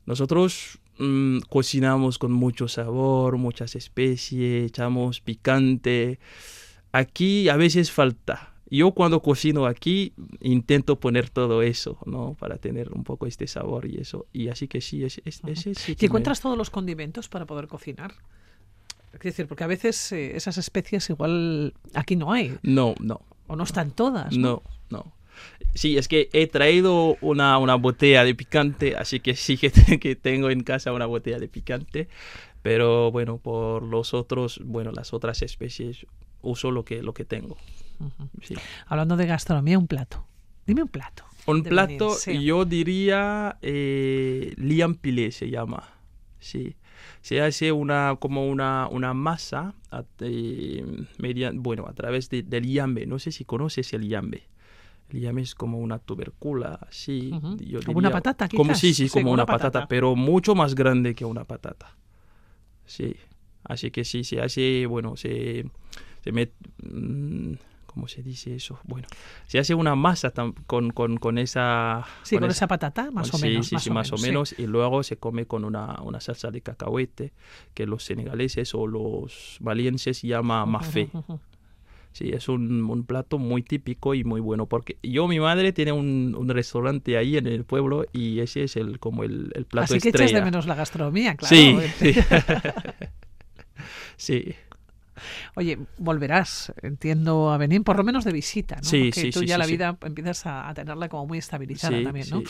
nosotros 0.06 0.78
mm, 0.98 1.40
cocinamos 1.48 2.18
con 2.18 2.32
mucho 2.32 2.68
sabor, 2.68 3.36
muchas 3.36 3.76
especies, 3.76 4.66
echamos 4.66 5.20
picante. 5.20 6.18
Aquí 6.92 7.48
a 7.48 7.56
veces 7.56 7.90
falta 7.92 8.54
yo 8.70 8.92
cuando 8.92 9.22
cocino 9.22 9.66
aquí 9.66 10.12
intento 10.40 11.00
poner 11.00 11.30
todo 11.30 11.62
eso, 11.62 11.98
¿no? 12.06 12.34
Para 12.38 12.58
tener 12.58 12.92
un 12.92 13.04
poco 13.04 13.26
este 13.26 13.46
sabor 13.46 13.86
y 13.86 13.96
eso. 13.98 14.26
Y 14.32 14.48
así 14.48 14.68
que 14.68 14.80
sí, 14.80 15.04
es, 15.04 15.20
es, 15.24 15.40
sí 15.74 15.96
¿Y 15.98 16.04
encuentras 16.04 16.40
todos 16.40 16.56
los 16.56 16.70
condimentos 16.70 17.28
para 17.28 17.46
poder 17.46 17.66
cocinar? 17.66 18.14
Es 19.12 19.20
decir, 19.20 19.46
porque 19.46 19.64
a 19.64 19.66
veces 19.66 20.12
eh, 20.12 20.36
esas 20.36 20.58
especies 20.58 21.08
igual 21.10 21.74
aquí 21.94 22.16
no 22.16 22.32
hay. 22.32 22.56
No, 22.62 22.94
no. 23.00 23.22
O 23.46 23.56
no 23.56 23.64
están 23.64 23.90
todas. 23.90 24.36
No, 24.36 24.62
no. 24.90 25.12
Sí, 25.74 25.96
es 25.96 26.08
que 26.08 26.28
he 26.32 26.46
traído 26.46 27.16
una, 27.20 27.58
una 27.58 27.76
botella 27.76 28.24
de 28.24 28.34
picante, 28.34 28.96
así 28.96 29.20
que 29.20 29.34
sí 29.34 29.56
que, 29.56 29.70
que 30.00 30.16
tengo 30.16 30.50
en 30.50 30.62
casa 30.62 30.92
una 30.92 31.06
botella 31.06 31.38
de 31.38 31.48
picante. 31.48 32.08
Pero 32.62 33.10
bueno, 33.10 33.38
por 33.38 33.82
los 33.82 34.12
otros, 34.12 34.60
bueno, 34.64 34.92
las 34.92 35.14
otras 35.14 35.42
especies 35.42 36.06
uso 36.42 36.70
lo 36.70 36.84
que, 36.84 37.02
lo 37.02 37.14
que 37.14 37.24
tengo. 37.24 37.56
Hablando 38.86 39.16
de 39.16 39.26
gastronomía, 39.26 39.78
un 39.78 39.86
plato. 39.86 40.24
Dime 40.66 40.82
un 40.82 40.88
plato. 40.88 41.24
Un 41.46 41.62
plato, 41.62 42.14
yo 42.26 42.66
diría 42.66 43.56
eh, 43.62 44.52
liampilé 44.56 45.32
se 45.32 45.48
llama. 45.48 45.82
Sí. 46.38 46.76
Se 47.22 47.40
hace 47.40 47.72
una 47.72 48.16
como 48.20 48.46
una, 48.48 48.86
una 48.90 49.14
masa 49.14 49.74
eh, 50.20 50.84
bueno, 51.54 51.86
a 51.86 51.94
través 51.94 52.28
de, 52.28 52.42
del 52.42 52.66
yambe. 52.66 53.06
No 53.06 53.18
sé 53.18 53.32
si 53.32 53.44
conoces 53.44 53.92
el 53.94 54.06
yambe. 54.06 54.42
El 55.08 55.20
yambe 55.20 55.40
es 55.40 55.54
como 55.54 55.78
una 55.78 55.98
tubercula, 55.98 56.86
sí. 56.90 57.30
como 57.86 57.98
una 57.98 58.10
patata, 58.10 58.46
quizás. 58.46 58.58
Como, 58.58 58.74
sí, 58.74 58.92
sí, 58.92 59.08
como 59.08 59.32
una, 59.32 59.46
patata, 59.46 59.88
pero 59.88 60.14
mucho 60.14 60.54
más 60.54 60.74
grande 60.74 61.14
que 61.14 61.24
una 61.24 61.44
patata. 61.44 61.96
Sí. 62.84 63.16
Así 63.64 63.90
que 63.90 64.04
sí, 64.04 64.22
se 64.22 64.42
hace, 64.42 64.86
bueno, 64.86 65.16
se, 65.16 65.64
se 66.22 66.32
mete... 66.32 66.52
Mm, 66.82 67.54
¿cómo 67.98 68.06
se 68.06 68.22
dice 68.22 68.54
eso? 68.54 68.78
Bueno, 68.84 69.08
se 69.48 69.58
hace 69.58 69.74
una 69.74 69.96
masa 69.96 70.32
con, 70.68 70.92
con, 70.92 71.16
con 71.16 71.36
esa... 71.36 72.06
Sí, 72.22 72.38
con, 72.38 72.48
esa, 72.48 72.68
patata, 72.68 73.10
más 73.10 73.34
o 73.34 73.38
menos. 73.38 73.66
Sí, 73.66 73.76
sí, 73.80 73.90
más, 73.90 74.12
o 74.12 74.18
menos, 74.18 74.54
y 74.56 74.68
luego 74.68 75.02
se 75.02 75.16
come 75.16 75.46
con 75.46 75.64
una, 75.64 76.00
una, 76.02 76.20
salsa 76.20 76.52
de 76.52 76.60
cacahuete, 76.60 77.32
que 77.74 77.86
los 77.86 78.04
senegaleses 78.04 78.72
o 78.76 78.86
los 78.86 79.56
valienses 79.58 80.22
llaman 80.22 80.70
mafé. 80.70 81.10
Sí, 82.12 82.30
es 82.32 82.48
un, 82.48 82.84
un, 82.88 83.02
plato 83.04 83.38
muy 83.38 83.64
típico 83.64 84.14
y 84.14 84.22
muy 84.22 84.40
bueno, 84.40 84.66
porque 84.66 84.96
yo, 85.02 85.26
mi 85.26 85.40
madre 85.40 85.72
tiene 85.72 85.90
un, 85.90 86.36
un 86.38 86.48
restaurante 86.48 87.16
ahí 87.16 87.36
en 87.36 87.48
el 87.48 87.64
pueblo 87.64 88.06
y 88.12 88.38
ese 88.38 88.62
es 88.62 88.76
el 88.76 89.00
como 89.00 89.24
el, 89.24 89.50
el 89.56 89.64
plato 89.64 89.94
Así 89.94 90.00
que 90.00 90.10
echas 90.10 90.30
de 90.30 90.42
menos 90.42 90.66
la 90.66 90.76
gastronomía, 90.76 91.34
claro. 91.34 91.56
Sí, 91.98 92.14
sí. 92.14 92.14
sí. 94.16 94.54
Oye, 95.54 95.78
volverás, 95.98 96.72
entiendo, 96.82 97.50
a 97.50 97.58
venir 97.58 97.82
por 97.82 97.96
lo 97.96 98.04
menos 98.04 98.24
de 98.24 98.32
visita, 98.32 98.76
¿no? 98.76 98.82
Sí, 98.82 99.10
Porque 99.14 99.30
tú 99.30 99.42
ya 99.42 99.58
la 99.58 99.66
vida 99.66 99.96
empiezas 100.02 100.46
a, 100.46 100.72
tenerla 100.74 101.08
como 101.08 101.26
muy 101.26 101.38
estabilizada 101.38 102.02
también, 102.02 102.28
¿no? 102.30 102.42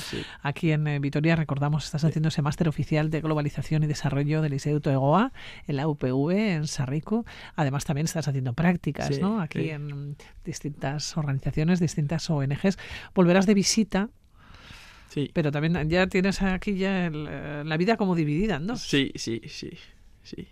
Aquí 0.42 0.72
en 0.72 0.86
eh, 0.86 0.98
Vitoria, 0.98 1.36
recordamos, 1.36 1.84
estás 1.84 2.04
haciendo 2.04 2.28
ese 2.28 2.42
máster 2.42 2.68
oficial 2.68 3.10
de 3.10 3.20
globalización 3.20 3.82
y 3.84 3.86
desarrollo 3.86 4.42
del 4.42 4.52
Instituto 4.52 4.90
EGOA 4.90 5.32
en 5.66 5.76
la 5.76 5.88
UPV, 5.88 6.30
en 6.30 6.66
Sarrico. 6.66 7.24
Además, 7.56 7.84
también 7.84 8.06
estás 8.06 8.28
haciendo 8.28 8.52
prácticas, 8.52 9.18
¿no? 9.20 9.40
Aquí 9.40 9.70
en 9.70 10.16
distintas 10.44 11.16
organizaciones, 11.16 11.80
distintas 11.80 12.28
ONGs. 12.30 12.78
Volverás 13.14 13.46
de 13.46 13.54
visita 13.54 14.10
Sí. 15.08 15.30
Pero 15.32 15.50
también 15.50 15.88
ya 15.88 16.06
tienes 16.06 16.42
aquí 16.42 16.76
ya 16.76 17.06
eh, 17.06 17.62
la 17.64 17.76
vida 17.76 17.96
como 17.96 18.14
dividida, 18.14 18.58
¿no? 18.58 18.76
Sí, 18.76 19.12
sí, 19.14 19.40
sí, 19.46 19.70
sí. 20.22 20.48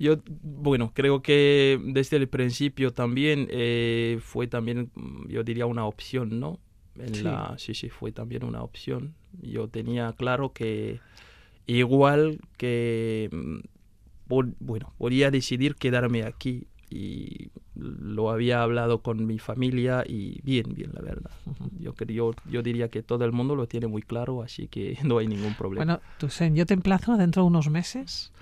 Yo, 0.00 0.16
bueno, 0.42 0.92
creo 0.94 1.20
que 1.20 1.78
desde 1.84 2.16
el 2.16 2.26
principio 2.26 2.90
también 2.90 3.46
eh, 3.50 4.18
fue 4.22 4.46
también, 4.46 4.90
mm, 4.94 5.28
yo 5.28 5.44
diría, 5.44 5.66
una 5.66 5.84
opción, 5.84 6.40
¿no? 6.40 6.58
En 6.98 7.14
sí. 7.14 7.22
La, 7.22 7.54
sí, 7.58 7.74
sí, 7.74 7.90
fue 7.90 8.10
también 8.10 8.42
una 8.44 8.62
opción. 8.62 9.14
Yo 9.42 9.68
tenía 9.68 10.14
claro 10.14 10.54
que 10.54 11.00
igual 11.66 12.40
que, 12.56 13.28
mm, 13.30 13.58
bueno, 14.60 14.90
podía 14.96 15.30
decidir 15.30 15.74
quedarme 15.74 16.22
aquí 16.22 16.66
y 16.88 17.50
lo 17.74 18.30
había 18.30 18.62
hablado 18.62 19.02
con 19.02 19.26
mi 19.26 19.38
familia 19.38 20.02
y 20.06 20.40
bien, 20.42 20.74
bien, 20.74 20.92
la 20.94 21.02
verdad. 21.02 21.30
yo, 21.78 21.94
yo, 22.08 22.34
yo 22.50 22.62
diría 22.62 22.88
que 22.88 23.02
todo 23.02 23.26
el 23.26 23.32
mundo 23.32 23.54
lo 23.54 23.68
tiene 23.68 23.86
muy 23.86 24.00
claro, 24.00 24.42
así 24.42 24.66
que 24.66 24.96
no 25.04 25.18
hay 25.18 25.26
ningún 25.26 25.52
problema. 25.54 25.84
Bueno, 25.84 26.00
Tusen, 26.18 26.56
yo 26.56 26.64
te 26.64 26.72
emplazo 26.72 27.18
dentro 27.18 27.42
de 27.42 27.48
unos 27.48 27.68
meses 27.68 28.32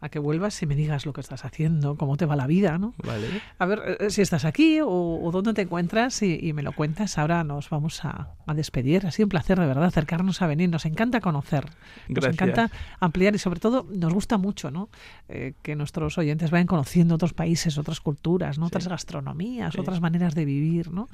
a 0.00 0.08
que 0.08 0.18
vuelvas 0.18 0.62
y 0.62 0.66
me 0.66 0.74
digas 0.74 1.04
lo 1.04 1.12
que 1.12 1.20
estás 1.20 1.44
haciendo, 1.44 1.96
cómo 1.96 2.16
te 2.16 2.24
va 2.24 2.34
la 2.34 2.46
vida, 2.46 2.78
¿no? 2.78 2.94
Vale. 3.04 3.26
A 3.58 3.66
ver 3.66 3.98
eh, 4.00 4.10
si 4.10 4.22
estás 4.22 4.46
aquí 4.46 4.78
o, 4.82 5.30
dónde 5.30 5.52
te 5.52 5.62
encuentras 5.62 6.22
y, 6.22 6.52
me 6.54 6.62
lo 6.62 6.72
cuentas. 6.72 7.18
Ahora 7.18 7.44
nos 7.44 7.68
vamos 7.68 8.04
a, 8.04 8.34
despedir. 8.54 9.06
Ha 9.06 9.10
sido 9.12 9.26
un 9.26 9.30
placer, 9.30 9.60
de 9.60 9.66
verdad, 9.66 9.84
acercarnos 9.84 10.42
a 10.42 10.46
venir. 10.46 10.68
Nos 10.70 10.86
encanta 10.86 11.20
conocer. 11.20 11.66
Nos 12.08 12.24
encanta 12.24 12.70
ampliar 12.98 13.34
y 13.34 13.38
sobre 13.38 13.60
todo 13.60 13.86
nos 13.90 14.12
gusta 14.12 14.38
mucho, 14.38 14.70
¿no? 14.70 14.88
Eh, 15.28 15.52
que 15.62 15.76
nuestros 15.76 16.18
oyentes 16.18 16.50
vayan 16.50 16.66
conociendo 16.66 17.14
otros 17.14 17.32
países, 17.32 17.78
otras 17.78 18.00
culturas, 18.00 18.58
¿no? 18.58 18.66
Otras 18.66 18.88
gastronomías, 18.88 19.78
otras 19.78 20.00
maneras 20.00 20.34
de 20.34 20.44
vivir, 20.46 20.90
¿no? 20.90 21.08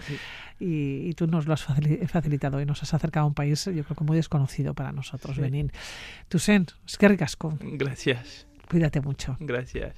Y, 0.60 1.12
tú 1.14 1.26
nos 1.26 1.46
lo 1.46 1.54
has 1.54 1.64
facilitado 1.64 2.60
y 2.60 2.66
nos 2.66 2.82
has 2.82 2.94
acercado 2.94 3.24
a 3.24 3.28
un 3.28 3.34
país, 3.34 3.64
yo 3.64 3.84
creo 3.84 3.96
que 3.96 4.04
muy 4.04 4.16
desconocido 4.16 4.74
para 4.74 4.92
nosotros, 4.92 5.38
Benín. 5.38 5.72
Tusen, 6.28 6.66
es 6.86 6.98
que 6.98 7.08
ricasco. 7.08 7.56
Gracias. 7.60 8.46
Cuídate 8.68 9.00
mucho. 9.00 9.36
Gracias. 9.40 9.96